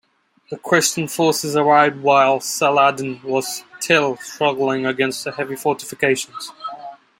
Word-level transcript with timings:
The 0.49 0.57
Christian 0.57 1.07
forces 1.07 1.55
arrived 1.55 1.97
while 2.01 2.39
Saladin 2.39 3.21
was 3.21 3.63
still 3.79 4.17
struggling 4.17 4.83
against 4.83 5.25
the 5.25 5.31
heavy 5.31 5.55
fortifications. 5.55 6.51